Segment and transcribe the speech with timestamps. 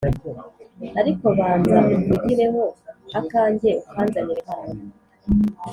[0.99, 2.63] ariko banza umvugireho
[3.19, 4.75] akanjye ukanzanire hano